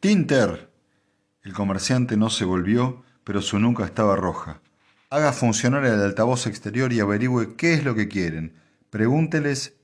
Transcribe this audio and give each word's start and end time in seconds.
Tinter. 0.00 0.70
El 1.42 1.54
comerciante 1.54 2.18
no 2.18 2.28
se 2.28 2.44
volvió, 2.44 3.02
pero 3.24 3.40
su 3.40 3.58
nuca 3.58 3.84
estaba 3.86 4.14
roja. 4.14 4.60
Haga 5.08 5.32
funcionar 5.32 5.84
el 5.86 6.00
altavoz 6.00 6.46
exterior 6.46 6.92
y 6.92 7.00
averigüe 7.00 7.56
qué 7.56 7.72
es 7.72 7.84
lo 7.84 7.94
que 7.94 8.06
quieren. 8.06 8.54
Pregúnteles 8.90 9.74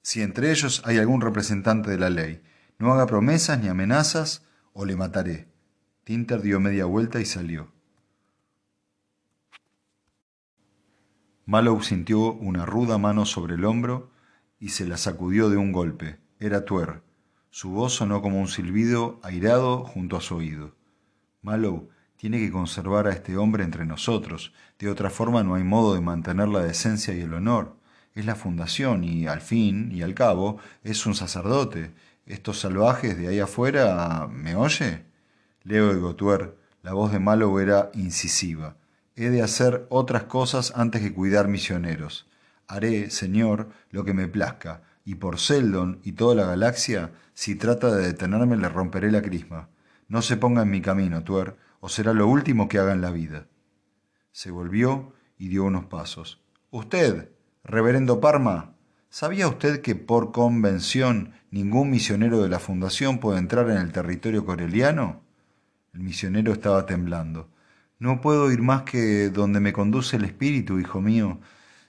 si 0.00 0.22
entre 0.22 0.50
ellos 0.52 0.80
hay 0.86 0.96
algún 0.96 1.20
representante 1.20 1.90
de 1.90 1.98
la 1.98 2.08
ley. 2.08 2.40
No 2.78 2.92
haga 2.92 3.06
promesas 3.06 3.60
ni 3.60 3.68
amenazas 3.68 4.42
o 4.72 4.86
le 4.86 4.96
mataré. 4.96 5.48
Tinter 6.04 6.40
dio 6.40 6.60
media 6.60 6.86
vuelta 6.86 7.20
y 7.20 7.26
salió. 7.26 7.70
Mallow 11.44 11.82
sintió 11.82 12.32
una 12.32 12.64
ruda 12.64 12.96
mano 12.96 13.26
sobre 13.26 13.56
el 13.56 13.64
hombro 13.66 14.10
y 14.58 14.70
se 14.70 14.86
la 14.86 14.96
sacudió 14.96 15.50
de 15.50 15.58
un 15.58 15.72
golpe. 15.72 16.18
Era 16.40 16.64
Tuer. 16.64 17.02
Su 17.50 17.70
voz 17.70 17.94
sonó 17.94 18.20
como 18.22 18.40
un 18.40 18.48
silbido 18.48 19.18
airado 19.22 19.84
junto 19.84 20.16
a 20.16 20.20
su 20.20 20.36
oído. 20.36 20.74
Mallow 21.42 21.88
tiene 22.16 22.38
que 22.38 22.50
conservar 22.50 23.06
a 23.06 23.12
este 23.12 23.36
hombre 23.36 23.64
entre 23.64 23.86
nosotros. 23.86 24.52
De 24.78 24.90
otra 24.90 25.08
forma 25.08 25.42
no 25.42 25.54
hay 25.54 25.64
modo 25.64 25.94
de 25.94 26.00
mantener 26.00 26.48
la 26.48 26.62
decencia 26.62 27.14
y 27.14 27.20
el 27.20 27.32
honor. 27.32 27.76
Es 28.14 28.26
la 28.26 28.34
fundación 28.34 29.04
y, 29.04 29.26
al 29.26 29.40
fin 29.40 29.90
y 29.92 30.02
al 30.02 30.14
cabo, 30.14 30.58
es 30.82 31.06
un 31.06 31.14
sacerdote. 31.14 31.94
Estos 32.26 32.58
salvajes 32.58 33.16
de 33.16 33.28
ahí 33.28 33.38
afuera... 33.38 34.28
¿Me 34.30 34.56
oye? 34.56 35.04
Leo 35.62 35.94
de 35.94 36.00
Gotuer. 36.00 36.56
La 36.82 36.92
voz 36.92 37.12
de 37.12 37.18
Mallow 37.18 37.58
era 37.60 37.90
incisiva. 37.94 38.76
He 39.14 39.30
de 39.30 39.42
hacer 39.42 39.86
otras 39.88 40.24
cosas 40.24 40.72
antes 40.76 41.00
que 41.00 41.14
cuidar 41.14 41.48
misioneros. 41.48 42.26
Haré, 42.66 43.10
Señor, 43.10 43.70
lo 43.90 44.04
que 44.04 44.12
me 44.12 44.28
plazca, 44.28 44.82
y 45.08 45.14
por 45.14 45.38
Seldon 45.38 46.00
y 46.04 46.12
toda 46.12 46.34
la 46.34 46.44
galaxia, 46.44 47.12
si 47.32 47.54
trata 47.54 47.96
de 47.96 48.08
detenerme 48.08 48.58
le 48.58 48.68
romperé 48.68 49.10
la 49.10 49.22
crisma. 49.22 49.70
No 50.06 50.20
se 50.20 50.36
ponga 50.36 50.64
en 50.64 50.70
mi 50.70 50.82
camino, 50.82 51.24
Tuer, 51.24 51.56
o 51.80 51.88
será 51.88 52.12
lo 52.12 52.26
último 52.28 52.68
que 52.68 52.78
haga 52.78 52.92
en 52.92 53.00
la 53.00 53.10
vida. 53.10 53.46
Se 54.32 54.50
volvió 54.50 55.14
y 55.38 55.48
dio 55.48 55.64
unos 55.64 55.86
pasos. 55.86 56.42
Usted, 56.70 57.30
reverendo 57.64 58.20
Parma, 58.20 58.74
¿sabía 59.08 59.48
usted 59.48 59.80
que 59.80 59.94
por 59.94 60.30
convención 60.30 61.32
ningún 61.50 61.88
misionero 61.88 62.42
de 62.42 62.50
la 62.50 62.58
Fundación 62.58 63.18
puede 63.18 63.38
entrar 63.38 63.70
en 63.70 63.78
el 63.78 63.92
territorio 63.92 64.44
coreliano? 64.44 65.22
El 65.94 66.00
misionero 66.00 66.52
estaba 66.52 66.84
temblando. 66.84 67.48
No 67.98 68.20
puedo 68.20 68.52
ir 68.52 68.60
más 68.60 68.82
que 68.82 69.30
donde 69.30 69.60
me 69.60 69.72
conduce 69.72 70.18
el 70.18 70.24
espíritu, 70.24 70.78
hijo 70.78 71.00
mío. 71.00 71.40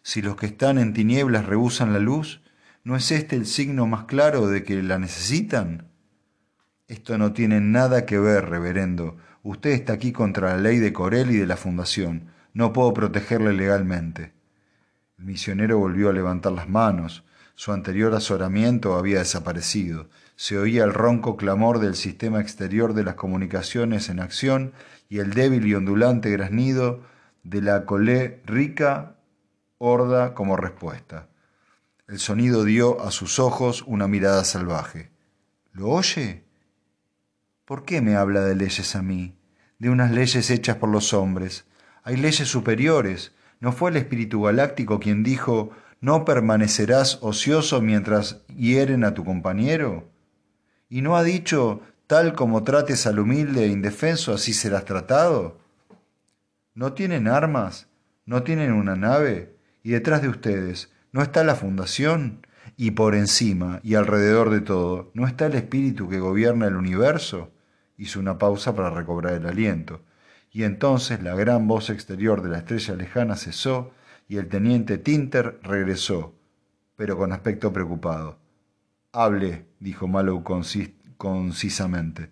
Si 0.04 0.22
los 0.22 0.38
que 0.38 0.46
están 0.46 0.78
en 0.78 0.94
tinieblas 0.94 1.48
rehusan 1.48 1.92
la 1.92 2.00
luz, 2.00 2.40
¿no 2.84 2.96
es 2.96 3.12
este 3.12 3.36
el 3.36 3.46
signo 3.46 3.88
más 3.88 4.06
claro 4.06 4.48
de 4.48 4.64
que 4.64 4.82
la 4.84 5.00
necesitan? 5.00 5.90
Esto 6.88 7.18
no 7.18 7.34
tiene 7.34 7.62
nada 7.62 8.06
que 8.06 8.18
ver, 8.18 8.50
reverendo. 8.50 9.18
Usted 9.44 9.72
está 9.72 9.94
aquí 9.94 10.12
contra 10.12 10.56
la 10.56 10.58
ley 10.58 10.80
de 10.80 10.92
Corel 10.92 11.32
y 11.32 11.38
de 11.38 11.46
la 11.46 11.56
Fundación. 11.56 12.32
No 12.54 12.74
puedo 12.74 12.94
protegerle 12.94 13.54
legalmente. 13.54 14.34
El 15.18 15.26
misionero 15.26 15.78
volvió 15.78 16.10
a 16.10 16.14
levantar 16.14 16.52
las 16.52 16.68
manos. 16.68 17.24
Su 17.56 17.74
anterior 17.74 18.14
azoramiento 18.16 18.96
había 18.96 19.20
desaparecido. 19.20 20.10
Se 20.36 20.58
oía 20.58 20.84
el 20.84 20.94
ronco 20.94 21.38
clamor 21.38 21.80
del 21.80 21.96
sistema 21.96 22.40
exterior 22.40 22.94
de 22.94 23.04
las 23.04 23.16
comunicaciones 23.16 24.10
en 24.10 24.20
acción 24.20 24.74
y 25.10 25.20
el 25.20 25.34
débil 25.34 25.68
y 25.68 25.76
ondulante 25.76 26.32
graznido 26.32 27.04
de 27.44 27.62
la 27.62 27.86
colé 27.86 28.42
rica 28.46 29.18
horda 29.78 30.34
como 30.34 30.56
respuesta. 30.56 31.28
El 32.10 32.18
sonido 32.18 32.64
dio 32.64 33.02
a 33.02 33.12
sus 33.12 33.38
ojos 33.38 33.84
una 33.86 34.08
mirada 34.08 34.44
salvaje. 34.44 35.12
¿Lo 35.74 35.90
oye? 35.90 36.44
¿Por 37.66 37.86
qué 37.86 38.02
me 38.02 38.16
habla 38.16 38.42
de 38.42 38.56
leyes 38.56 38.96
a 38.96 39.04
mí? 39.04 39.38
De 39.78 39.92
unas 39.92 40.10
leyes 40.10 40.50
hechas 40.50 40.78
por 40.78 40.90
los 40.90 41.14
hombres. 41.14 41.66
Hay 42.02 42.18
leyes 42.18 42.48
superiores. 42.48 43.36
¿No 43.60 43.74
fue 43.74 43.92
el 43.92 43.98
espíritu 43.98 44.42
galáctico 44.42 45.00
quien 45.00 45.22
dijo, 45.22 45.70
no 46.02 46.26
permanecerás 46.26 47.20
ocioso 47.22 47.80
mientras 47.80 48.42
hieren 48.48 49.04
a 49.04 49.14
tu 49.14 49.24
compañero? 49.24 50.10
¿Y 50.90 51.04
no 51.04 51.16
ha 51.16 51.22
dicho, 51.22 51.82
tal 52.08 52.34
como 52.34 52.64
trates 52.64 53.06
al 53.06 53.20
humilde 53.20 53.66
e 53.66 53.68
indefenso, 53.68 54.34
así 54.34 54.54
serás 54.54 54.84
tratado? 54.84 55.60
¿No 56.74 56.94
tienen 56.94 57.28
armas? 57.28 57.88
¿No 58.26 58.42
tienen 58.42 58.72
una 58.72 58.96
nave? 58.96 59.56
Y 59.84 59.92
detrás 59.92 60.24
de 60.24 60.30
ustedes, 60.30 60.90
¿no 61.12 61.22
está 61.22 61.44
la 61.44 61.56
fundación? 61.56 62.46
Y 62.78 62.92
por 62.92 63.16
encima 63.16 63.80
y 63.84 63.96
alrededor 63.96 64.50
de 64.50 64.62
todo, 64.62 65.12
¿no 65.14 65.28
está 65.28 65.48
el 65.48 65.56
espíritu 65.56 66.08
que 66.08 66.20
gobierna 66.20 66.68
el 66.68 66.76
universo? 66.76 67.52
Hizo 67.98 68.20
una 68.20 68.38
pausa 68.38 68.76
para 68.76 68.90
recobrar 68.90 69.34
el 69.34 69.46
aliento. 69.46 70.02
Y 70.52 70.64
entonces 70.64 71.22
la 71.22 71.36
gran 71.36 71.68
voz 71.68 71.90
exterior 71.90 72.42
de 72.42 72.50
la 72.50 72.60
estrella 72.60 72.96
lejana 72.96 73.36
cesó 73.36 73.92
y 74.28 74.38
el 74.38 74.48
teniente 74.48 74.98
Tinter 74.98 75.60
regresó, 75.64 76.36
pero 76.96 77.18
con 77.18 77.34
aspecto 77.34 77.74
preocupado. 77.74 78.38
Hable, 79.12 79.66
dijo 79.80 80.08
Mallow 80.08 80.44
concisamente. 81.18 82.32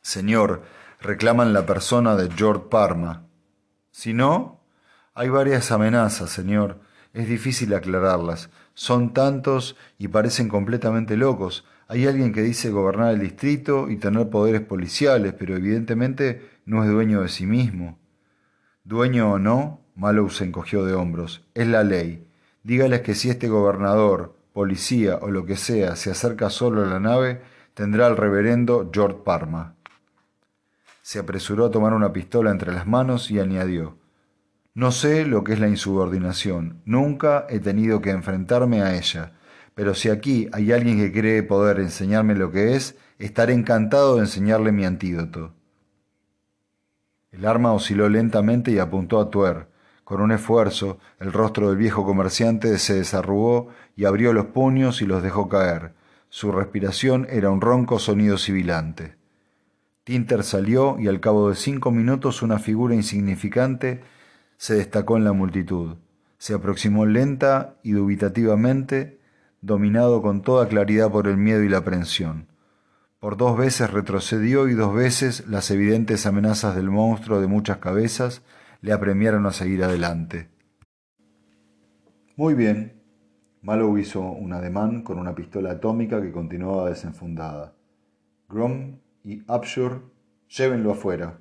Señor, 0.00 0.62
reclaman 1.00 1.52
la 1.52 1.66
persona 1.66 2.16
de 2.16 2.30
George 2.30 2.64
Parma. 2.70 3.26
Si 3.90 4.14
no, 4.14 4.60
hay 5.14 5.28
varias 5.28 5.70
amenazas, 5.72 6.30
señor. 6.30 6.80
Es 7.18 7.28
difícil 7.28 7.74
aclararlas. 7.74 8.48
Son 8.74 9.12
tantos 9.12 9.74
y 9.98 10.06
parecen 10.06 10.48
completamente 10.48 11.16
locos. 11.16 11.64
Hay 11.88 12.06
alguien 12.06 12.32
que 12.32 12.42
dice 12.42 12.70
gobernar 12.70 13.12
el 13.12 13.18
distrito 13.18 13.90
y 13.90 13.96
tener 13.96 14.30
poderes 14.30 14.60
policiales, 14.60 15.34
pero 15.36 15.56
evidentemente 15.56 16.48
no 16.64 16.84
es 16.84 16.90
dueño 16.90 17.22
de 17.22 17.28
sí 17.28 17.44
mismo. 17.44 17.98
Dueño 18.84 19.32
o 19.32 19.38
no, 19.40 19.80
Mallow 19.96 20.30
se 20.30 20.44
encogió 20.44 20.84
de 20.84 20.94
hombros. 20.94 21.44
Es 21.54 21.66
la 21.66 21.82
ley. 21.82 22.24
Dígales 22.62 23.00
que 23.00 23.16
si 23.16 23.30
este 23.30 23.48
gobernador, 23.48 24.36
policía 24.52 25.18
o 25.20 25.28
lo 25.32 25.44
que 25.44 25.56
sea 25.56 25.96
se 25.96 26.12
acerca 26.12 26.50
solo 26.50 26.84
a 26.84 26.86
la 26.86 27.00
nave, 27.00 27.42
tendrá 27.74 28.06
el 28.06 28.16
reverendo 28.16 28.92
George 28.94 29.18
Parma. 29.24 29.74
Se 31.02 31.18
apresuró 31.18 31.66
a 31.66 31.70
tomar 31.72 31.94
una 31.94 32.12
pistola 32.12 32.52
entre 32.52 32.72
las 32.72 32.86
manos 32.86 33.28
y 33.32 33.40
añadió, 33.40 33.96
No 34.78 34.92
sé 34.92 35.24
lo 35.24 35.42
que 35.42 35.54
es 35.54 35.58
la 35.58 35.66
insubordinación, 35.66 36.82
nunca 36.84 37.46
he 37.48 37.58
tenido 37.58 38.00
que 38.00 38.10
enfrentarme 38.10 38.80
a 38.80 38.96
ella, 38.96 39.32
pero 39.74 39.92
si 39.92 40.08
aquí 40.08 40.48
hay 40.52 40.70
alguien 40.70 40.98
que 40.98 41.10
cree 41.10 41.42
poder 41.42 41.80
enseñarme 41.80 42.36
lo 42.36 42.52
que 42.52 42.76
es, 42.76 42.96
estaré 43.18 43.54
encantado 43.54 44.14
de 44.14 44.20
enseñarle 44.20 44.70
mi 44.70 44.84
antídoto. 44.84 45.52
El 47.32 47.44
arma 47.44 47.72
osciló 47.72 48.08
lentamente 48.08 48.70
y 48.70 48.78
apuntó 48.78 49.18
a 49.18 49.30
Tuer. 49.30 49.66
Con 50.04 50.20
un 50.20 50.30
esfuerzo, 50.30 51.00
el 51.18 51.32
rostro 51.32 51.70
del 51.70 51.76
viejo 51.76 52.04
comerciante 52.04 52.78
se 52.78 52.94
desarrugó 52.94 53.70
y 53.96 54.04
abrió 54.04 54.32
los 54.32 54.46
puños 54.46 55.02
y 55.02 55.06
los 55.06 55.24
dejó 55.24 55.48
caer. 55.48 55.94
Su 56.28 56.52
respiración 56.52 57.26
era 57.28 57.50
un 57.50 57.60
ronco 57.60 57.98
sonido 57.98 58.38
sibilante. 58.38 59.16
Tinter 60.04 60.44
salió 60.44 61.00
y 61.00 61.08
al 61.08 61.18
cabo 61.18 61.48
de 61.48 61.56
cinco 61.56 61.90
minutos 61.90 62.42
una 62.42 62.60
figura 62.60 62.94
insignificante 62.94 64.04
se 64.58 64.74
destacó 64.74 65.16
en 65.16 65.24
la 65.24 65.32
multitud. 65.32 65.96
Se 66.36 66.52
aproximó 66.52 67.06
lenta 67.06 67.76
y 67.82 67.92
dubitativamente, 67.92 69.18
dominado 69.62 70.20
con 70.20 70.42
toda 70.42 70.68
claridad 70.68 71.10
por 71.10 71.26
el 71.26 71.36
miedo 71.36 71.62
y 71.62 71.68
la 71.68 71.78
aprensión. 71.78 72.48
Por 73.20 73.36
dos 73.36 73.56
veces 73.56 73.90
retrocedió 73.90 74.68
y 74.68 74.74
dos 74.74 74.94
veces 74.94 75.48
las 75.48 75.70
evidentes 75.70 76.26
amenazas 76.26 76.76
del 76.76 76.90
monstruo 76.90 77.40
de 77.40 77.46
muchas 77.46 77.78
cabezas 77.78 78.42
le 78.80 78.92
apremiaron 78.92 79.46
a 79.46 79.52
seguir 79.52 79.82
adelante. 79.82 80.48
Muy 82.36 82.54
bien, 82.54 83.02
Mallow 83.62 83.98
hizo 83.98 84.20
un 84.20 84.52
ademán 84.52 85.02
con 85.02 85.18
una 85.18 85.34
pistola 85.34 85.72
atómica 85.72 86.22
que 86.22 86.30
continuaba 86.30 86.88
desenfundada. 86.88 87.74
Grom 88.48 88.98
y 89.24 89.42
Upshur, 89.50 90.12
llévenlo 90.48 90.92
afuera. 90.92 91.40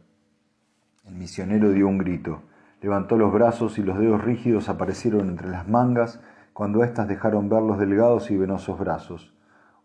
El 1.06 1.16
misionero 1.16 1.72
dio 1.72 1.88
un 1.88 2.00
grito. 2.00 2.42
Levantó 2.82 3.18
los 3.18 3.34
brazos 3.34 3.80
y 3.80 3.84
los 3.84 3.98
dedos 3.98 4.24
rígidos 4.24 4.70
aparecieron 4.70 5.30
entre 5.30 5.50
las 5.50 5.68
mangas 5.68 6.20
cuando 6.54 6.84
éstas 6.84 7.08
dejaron 7.08 7.50
ver 7.50 7.64
los 7.64 7.80
delgados 7.80 8.30
y 8.30 8.38
venosos 8.38 8.78
brazos. 8.80 9.34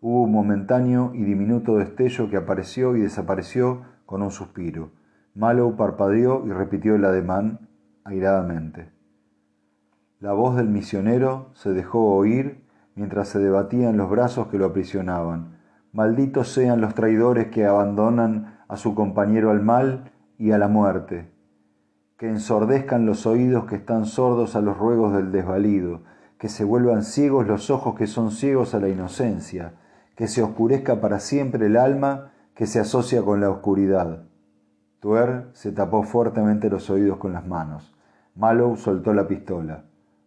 Hubo 0.01 0.23
un 0.23 0.33
momentáneo 0.33 1.13
y 1.15 1.23
diminuto 1.25 1.77
destello 1.77 2.29
que 2.29 2.37
apareció 2.37 2.97
y 2.97 3.01
desapareció 3.01 3.83
con 4.05 4.23
un 4.23 4.31
suspiro. 4.31 4.91
Mallow 5.35 5.77
parpadeó 5.77 6.45
y 6.47 6.51
repitió 6.51 6.95
el 6.95 7.05
ademán 7.05 7.69
airadamente. 8.05 8.91
La 10.21 10.33
voz 10.35 10.57
del 10.57 10.69
misionero 10.69 11.51
se 11.55 11.71
dejó 11.71 12.15
oír 12.15 12.63
mientras 12.95 13.29
se 13.29 13.39
debatía 13.39 13.89
en 13.89 13.97
los 13.97 14.11
brazos 14.11 14.49
que 14.49 14.59
lo 14.59 14.67
aprisionaban. 14.67 15.59
Malditos 15.93 16.53
sean 16.53 16.81
los 16.81 16.95
traidores 16.95 17.49
que 17.49 17.65
abandonan 17.65 18.59
a 18.69 18.77
su 18.77 18.95
compañero 18.95 19.51
al 19.51 19.63
mal 19.63 20.13
y 20.39 20.53
a 20.53 20.59
la 20.59 20.69
muerte. 20.69 21.32
Que 22.23 22.29
ensordezcan 22.29 23.05
los 23.05 23.27
oídos 23.27 23.65
que 23.65 23.75
están 23.75 24.07
sordos 24.07 24.55
a 24.55 24.61
los 24.61 24.79
ruegos 24.79 25.13
del 25.13 25.33
desvalido, 25.33 26.03
que 26.39 26.49
se 26.49 26.63
vuelvan 26.63 27.03
ciegos 27.03 27.49
los 27.49 27.69
ojos 27.69 27.97
que 27.97 28.07
son 28.07 28.31
ciegos 28.31 28.77
a 28.77 28.79
la 28.79 28.89
inocencia, 28.89 29.73
que 30.15 30.29
se 30.29 30.41
oscurezca 30.41 31.01
para 31.01 31.19
siempre 31.19 31.67
el 31.67 31.77
alma 31.77 32.31
que 32.55 32.69
se 32.69 32.79
asocia 32.79 33.23
con 33.23 33.41
la 33.41 33.51
oscuridad. 33.51 34.23
Tuer 35.01 35.49
se 35.53 35.73
tapó 35.73 36.05
fuertemente 36.05 36.71
los 36.71 36.91
oídos 36.91 37.19
con 37.19 37.33
las 37.33 37.45
manos. 37.45 37.93
Mallow 38.37 38.77
soltó 38.77 39.13
la 39.15 39.27
pistola. 39.27 39.83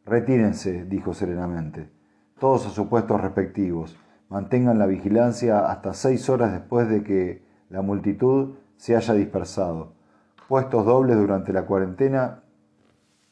Retírense, 0.06 0.84
dijo 0.84 1.14
serenamente. 1.14 1.90
Todos 2.38 2.66
a 2.66 2.72
sus 2.72 2.88
puestos 2.88 3.22
respectivos. 3.22 3.96
Mantengan 4.28 4.80
la 4.80 4.86
vigilancia 4.86 5.72
hasta 5.72 5.94
seis 5.94 6.30
horas 6.30 6.52
después 6.52 6.90
de 6.90 7.04
que 7.04 7.46
la 7.70 7.82
multitud 7.82 8.56
se 8.76 8.98
haya 8.98 9.14
dispersado. 9.14 9.95
Puestos 10.48 10.86
dobles 10.86 11.18
durante 11.18 11.52
la 11.54 11.66
cuarentena 11.66 12.44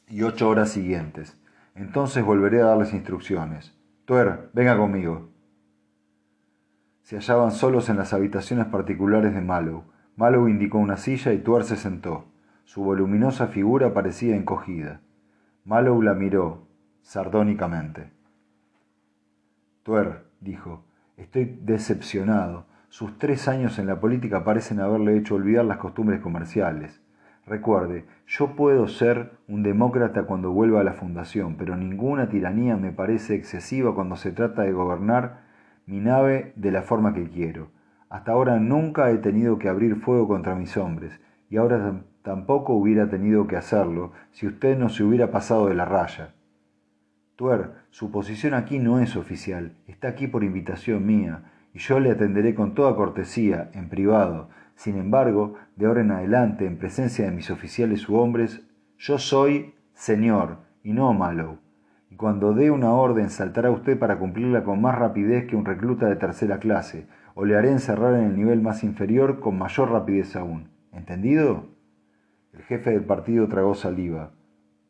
y 0.07 0.23
ocho 0.23 0.49
horas 0.49 0.69
siguientes. 0.69 1.37
Entonces 1.75 2.23
volveré 2.23 2.61
a 2.61 2.65
darles 2.65 2.93
instrucciones. 2.93 3.77
Tuer, 4.05 4.49
venga 4.53 4.77
conmigo. 4.77 5.29
Se 7.03 7.17
hallaban 7.17 7.51
solos 7.51 7.89
en 7.89 7.97
las 7.97 8.13
habitaciones 8.13 8.65
particulares 8.67 9.33
de 9.33 9.41
Mallow. 9.41 9.83
Mallow 10.15 10.47
indicó 10.47 10.77
una 10.77 10.97
silla 10.97 11.33
y 11.33 11.39
Tuer 11.39 11.63
se 11.63 11.75
sentó. 11.75 12.25
Su 12.63 12.83
voluminosa 12.83 13.47
figura 13.47 13.93
parecía 13.93 14.35
encogida. 14.35 15.01
Mallow 15.65 16.01
la 16.01 16.13
miró, 16.13 16.67
sardónicamente. 17.01 18.11
Tuer, 19.83 20.25
dijo, 20.39 20.83
estoy 21.17 21.59
decepcionado. 21.61 22.65
Sus 22.93 23.17
tres 23.17 23.47
años 23.47 23.79
en 23.79 23.87
la 23.87 23.99
política 23.99 24.43
parecen 24.43 24.79
haberle 24.79 25.17
hecho 25.17 25.33
olvidar 25.33 25.65
las 25.65 25.77
costumbres 25.77 26.21
comerciales. 26.21 27.01
Recuerde, 27.47 28.05
yo 28.27 28.55
puedo 28.55 28.87
ser 28.87 29.31
un 29.47 29.63
demócrata 29.63 30.27
cuando 30.27 30.51
vuelva 30.51 30.81
a 30.81 30.83
la 30.83 30.93
fundación, 30.93 31.55
pero 31.55 31.75
ninguna 31.75 32.29
tiranía 32.29 32.77
me 32.77 32.91
parece 32.91 33.33
excesiva 33.33 33.95
cuando 33.95 34.15
se 34.15 34.31
trata 34.31 34.61
de 34.61 34.73
gobernar 34.73 35.39
mi 35.87 36.01
nave 36.01 36.53
de 36.55 36.69
la 36.69 36.83
forma 36.83 37.15
que 37.15 37.27
quiero. 37.27 37.71
Hasta 38.09 38.31
ahora 38.31 38.59
nunca 38.59 39.09
he 39.09 39.17
tenido 39.17 39.57
que 39.57 39.69
abrir 39.69 39.95
fuego 39.95 40.27
contra 40.27 40.53
mis 40.53 40.77
hombres, 40.77 41.19
y 41.49 41.57
ahora 41.57 42.03
tampoco 42.21 42.73
hubiera 42.73 43.09
tenido 43.09 43.47
que 43.47 43.57
hacerlo 43.57 44.11
si 44.29 44.45
usted 44.45 44.77
no 44.77 44.89
se 44.89 45.03
hubiera 45.03 45.31
pasado 45.31 45.67
de 45.67 45.73
la 45.73 45.85
raya. 45.85 46.35
Tuer, 47.37 47.71
su 47.89 48.11
posición 48.11 48.53
aquí 48.53 48.77
no 48.77 48.99
es 48.99 49.15
oficial, 49.15 49.73
está 49.87 50.09
aquí 50.09 50.27
por 50.27 50.43
invitación 50.43 51.07
mía, 51.07 51.45
y 51.73 51.79
yo 51.79 51.99
le 51.99 52.11
atenderé 52.11 52.53
con 52.53 52.75
toda 52.75 52.95
cortesía, 52.95 53.69
en 53.73 53.89
privado, 53.89 54.49
sin 54.75 54.97
embargo, 54.97 55.55
de 55.75 55.85
ahora 55.85 56.01
en 56.01 56.11
adelante, 56.11 56.65
en 56.65 56.77
presencia 56.77 57.25
de 57.25 57.31
mis 57.31 57.49
oficiales 57.49 58.07
u 58.09 58.15
hombres, 58.15 58.65
yo 58.97 59.17
soy 59.17 59.75
señor 59.93 60.57
y 60.83 60.93
no 60.93 61.13
Mallow. 61.13 61.57
Y 62.09 62.15
cuando 62.15 62.53
dé 62.53 62.69
una 62.69 62.93
orden 62.93 63.29
saltará 63.29 63.71
usted 63.71 63.97
para 63.97 64.19
cumplirla 64.19 64.63
con 64.63 64.81
más 64.81 64.97
rapidez 64.97 65.45
que 65.47 65.55
un 65.55 65.65
recluta 65.65 66.07
de 66.07 66.15
tercera 66.15 66.59
clase, 66.59 67.07
o 67.35 67.45
le 67.45 67.57
haré 67.57 67.71
encerrar 67.71 68.13
en 68.15 68.25
el 68.25 68.35
nivel 68.35 68.61
más 68.61 68.83
inferior 68.83 69.39
con 69.39 69.57
mayor 69.57 69.91
rapidez 69.91 70.35
aún. 70.35 70.69
¿Entendido? 70.91 71.69
El 72.53 72.61
jefe 72.61 72.91
del 72.91 73.03
partido 73.03 73.47
tragó 73.47 73.73
saliva. 73.73 74.31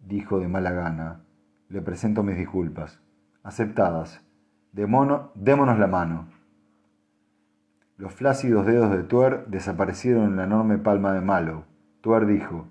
Dijo 0.01 0.39
de 0.39 0.49
mala 0.49 0.71
gana. 0.71 1.23
Le 1.69 1.81
presento 1.81 2.23
mis 2.23 2.35
disculpas. 2.35 3.01
Aceptadas. 3.41 4.21
démonos 4.73 5.79
la 5.79 5.87
mano. 5.87 6.27
Los 7.95 8.13
flácidos 8.13 8.65
dedos 8.65 8.91
de 8.91 9.03
Tuer 9.03 9.45
desaparecieron 9.45 10.25
en 10.25 10.35
la 10.35 10.45
enorme 10.45 10.79
palma 10.79 11.13
de 11.13 11.21
Mallow. 11.21 11.65
Tuer 12.01 12.25
dijo, 12.25 12.67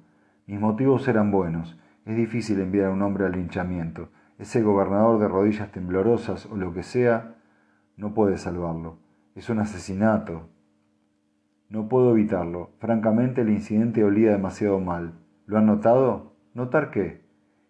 mis 0.46 0.58
motivos 0.58 1.06
eran 1.06 1.30
buenos. 1.30 1.78
Es 2.04 2.16
difícil 2.16 2.60
enviar 2.60 2.86
a 2.86 2.90
un 2.90 3.02
hombre 3.02 3.26
al 3.26 3.32
linchamiento. 3.32 4.08
Ese 4.40 4.62
gobernador 4.62 5.20
de 5.20 5.28
rodillas 5.28 5.70
temblorosas 5.70 6.46
o 6.46 6.56
lo 6.56 6.74
que 6.74 6.82
sea, 6.82 7.36
no 7.96 8.14
puede 8.14 8.36
salvarlo. 8.36 8.98
Es 9.36 9.48
un 9.48 9.60
asesinato. 9.60 10.48
No 11.68 11.88
puedo 11.88 12.10
evitarlo. 12.10 12.70
Francamente 12.80 13.42
el 13.42 13.50
incidente 13.50 14.02
olía 14.02 14.32
demasiado 14.32 14.80
mal. 14.80 15.12
¿Lo 15.46 15.56
han 15.56 15.66
notado? 15.66 16.32
¿Notar 16.52 16.90
qué? 16.90 17.22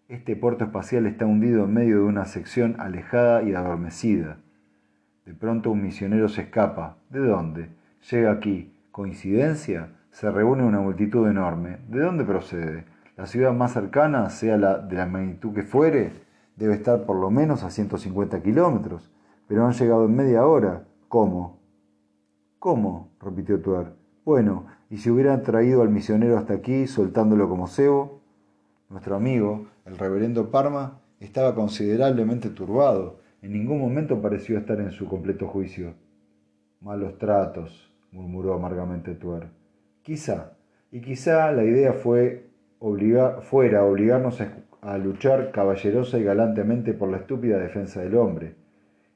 Este 0.07 0.35
puerto 0.35 0.65
espacial 0.65 1.05
está 1.05 1.27
hundido 1.27 1.65
en 1.65 1.73
medio 1.73 1.97
de 1.97 2.03
una 2.03 2.25
sección 2.25 2.75
alejada 2.79 3.43
y 3.43 3.53
adormecida. 3.53 4.39
De 5.25 5.33
pronto 5.33 5.71
un 5.71 5.81
misionero 5.81 6.27
se 6.27 6.41
escapa. 6.41 6.97
¿De 7.09 7.19
dónde? 7.19 7.69
Llega 8.11 8.31
aquí. 8.31 8.75
¿Coincidencia? 8.91 9.89
Se 10.11 10.29
reúne 10.29 10.63
una 10.63 10.81
multitud 10.81 11.27
enorme. 11.29 11.77
¿De 11.87 11.99
dónde 12.01 12.25
procede? 12.25 12.85
La 13.15 13.25
ciudad 13.25 13.53
más 13.53 13.71
cercana, 13.71 14.29
sea 14.29 14.57
la 14.57 14.79
de 14.79 14.97
la 14.97 15.05
magnitud 15.05 15.53
que 15.53 15.63
fuere, 15.63 16.11
debe 16.57 16.73
estar 16.75 17.05
por 17.05 17.15
lo 17.15 17.31
menos 17.31 17.63
a 17.63 17.71
150 17.71 18.41
kilómetros. 18.43 19.11
Pero 19.47 19.65
han 19.65 19.73
llegado 19.73 20.05
en 20.05 20.15
media 20.15 20.45
hora. 20.45 20.83
¿Cómo? 21.07 21.59
¿Cómo? 22.59 23.09
repitió 23.21 23.61
Tuer. 23.61 23.93
Bueno, 24.25 24.65
¿y 24.89 24.97
si 24.97 25.09
hubieran 25.09 25.43
traído 25.43 25.81
al 25.81 25.89
misionero 25.89 26.37
hasta 26.37 26.53
aquí, 26.53 26.85
soltándolo 26.87 27.47
como 27.47 27.67
cebo? 27.67 28.21
Nuestro 28.89 29.15
amigo, 29.15 29.67
el 29.85 29.97
reverendo 29.97 30.51
Parma, 30.51 30.99
estaba 31.19 31.55
considerablemente 31.55 32.49
turbado 32.49 33.22
en 33.43 33.51
ningún 33.51 33.79
momento 33.79 34.21
pareció 34.21 34.57
estar 34.57 34.79
en 34.79 34.91
su 34.91 35.05
completo 35.05 35.47
juicio. 35.47 35.93
Malos 36.79 37.17
tratos, 37.17 37.93
murmuró 38.13 38.53
amargamente 38.53 39.15
Tuer. 39.15 39.47
Quizá, 40.01 40.53
y 40.91 41.01
quizá 41.01 41.51
la 41.51 41.65
idea 41.65 41.91
fue 41.91 42.47
fuera 43.41 43.83
obligarnos 43.83 44.41
a, 44.81 44.97
luchar 44.97 45.51
caballerosa 45.51 46.19
y 46.19 46.23
galantemente 46.23 46.93
por 46.93 47.09
la 47.09 47.17
estúpida 47.17 47.57
defensa 47.57 48.01
del 48.01 48.15
hombre. 48.15 48.55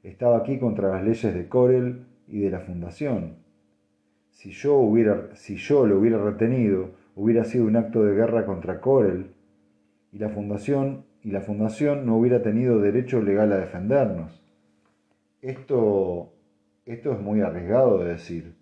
Estaba 0.02 0.38
aquí 0.38 0.58
contra 0.58 0.90
las 0.90 1.04
leyes 1.04 1.34
de 1.34 1.48
Corel 1.48 2.04
y 2.26 2.40
de 2.40 2.50
la 2.50 2.60
Fundación. 2.60 3.36
Si 4.30 4.50
yo, 4.50 4.74
hubiera, 4.76 5.34
si 5.36 5.56
yo 5.56 5.86
lo 5.86 5.98
hubiera 5.98 6.18
retenido, 6.18 6.90
hubiera 7.16 7.44
sido 7.44 7.64
un 7.64 7.76
acto 7.76 8.04
de 8.04 8.14
guerra 8.14 8.44
contra 8.44 8.80
Corel, 8.80 9.32
y 10.12 10.18
la 10.18 10.28
Fundación 10.28 11.04
y 11.28 11.30
la 11.30 11.42
Fundación 11.42 12.06
no 12.06 12.16
hubiera 12.16 12.40
tenido 12.40 12.80
derecho 12.80 13.20
legal 13.20 13.52
a 13.52 13.58
defendernos. 13.58 14.42
Esto, 15.42 16.32
esto 16.86 17.12
es 17.12 17.20
muy 17.20 17.42
arriesgado 17.42 17.98
de 17.98 18.12
decir. 18.12 18.54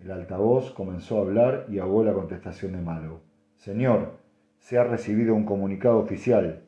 El 0.00 0.10
altavoz 0.10 0.72
comenzó 0.72 1.18
a 1.18 1.20
hablar 1.20 1.66
y 1.68 1.78
ahogó 1.78 2.02
la 2.02 2.12
contestación 2.12 2.72
de 2.72 2.80
Malo. 2.80 3.20
Señor, 3.54 4.18
se 4.58 4.78
ha 4.78 4.82
recibido 4.82 5.32
un 5.32 5.44
comunicado 5.44 5.98
oficial. 5.98 6.64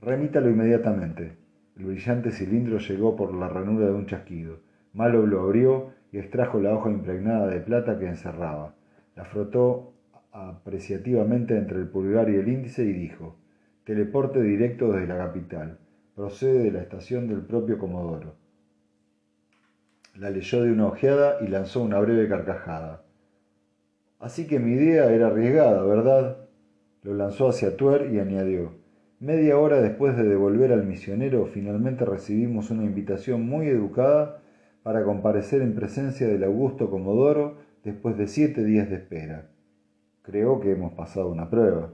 Remítalo 0.00 0.50
inmediatamente. 0.50 1.32
El 1.76 1.86
brillante 1.86 2.30
cilindro 2.30 2.78
llegó 2.78 3.16
por 3.16 3.34
la 3.34 3.48
ranura 3.48 3.86
de 3.86 3.92
un 3.92 4.06
chasquido. 4.06 4.60
Malo 4.92 5.26
lo 5.26 5.40
abrió 5.40 5.90
y 6.12 6.18
extrajo 6.18 6.60
la 6.60 6.72
hoja 6.72 6.90
impregnada 6.90 7.48
de 7.48 7.58
plata 7.58 7.98
que 7.98 8.06
encerraba. 8.06 8.72
La 9.16 9.24
frotó 9.24 9.94
apreciativamente 10.30 11.56
entre 11.56 11.78
el 11.78 11.88
pulgar 11.88 12.30
y 12.30 12.36
el 12.36 12.46
índice 12.46 12.84
y 12.84 12.92
dijo, 12.92 13.34
Teleporte 13.84 14.42
directo 14.42 14.92
desde 14.92 15.06
la 15.06 15.16
capital. 15.16 15.78
Procede 16.14 16.64
de 16.64 16.70
la 16.70 16.82
estación 16.82 17.28
del 17.28 17.40
propio 17.40 17.78
Comodoro. 17.78 18.34
La 20.14 20.28
leyó 20.28 20.62
de 20.62 20.70
una 20.70 20.86
ojeada 20.86 21.38
y 21.40 21.48
lanzó 21.48 21.82
una 21.82 21.98
breve 21.98 22.28
carcajada. 22.28 23.02
Así 24.18 24.46
que 24.46 24.58
mi 24.58 24.72
idea 24.72 25.10
era 25.10 25.28
arriesgada, 25.28 25.82
¿verdad? 25.82 26.36
Lo 27.02 27.14
lanzó 27.14 27.48
hacia 27.48 27.78
Tuer 27.78 28.12
y 28.12 28.18
añadió. 28.18 28.72
Media 29.18 29.58
hora 29.58 29.80
después 29.80 30.14
de 30.14 30.24
devolver 30.24 30.72
al 30.72 30.84
misionero, 30.84 31.46
finalmente 31.46 32.04
recibimos 32.04 32.70
una 32.70 32.84
invitación 32.84 33.46
muy 33.46 33.66
educada 33.68 34.42
para 34.82 35.04
comparecer 35.04 35.62
en 35.62 35.74
presencia 35.74 36.28
del 36.28 36.44
augusto 36.44 36.90
Comodoro 36.90 37.56
después 37.82 38.18
de 38.18 38.26
siete 38.28 38.62
días 38.62 38.90
de 38.90 38.96
espera. 38.96 39.48
Creo 40.20 40.60
que 40.60 40.72
hemos 40.72 40.92
pasado 40.92 41.30
una 41.30 41.48
prueba. 41.48 41.92